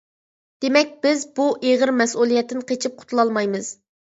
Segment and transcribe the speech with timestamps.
[0.63, 3.71] دېمەك بىز بۇ ئېغىر مەسئۇلىيەتتىن قېچىپ قۇتۇلالمايمىز.